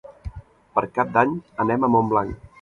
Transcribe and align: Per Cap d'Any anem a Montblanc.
Per 0.77 0.83
Cap 0.95 1.11
d'Any 1.17 1.35
anem 1.65 1.87
a 1.87 1.91
Montblanc. 1.97 2.51